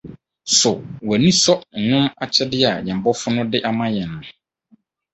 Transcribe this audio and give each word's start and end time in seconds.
So 0.59 0.71
w’ani 1.07 1.29
sɔ 1.43 1.53
nnwom 1.79 2.05
akyɛde 2.23 2.57
a 2.69 2.83
yɛn 2.87 3.01
Bɔfo 3.03 3.27
no 3.35 3.41
de 3.51 3.57
ama 3.69 3.85
yɛn 3.95 4.09
no? 4.13 4.21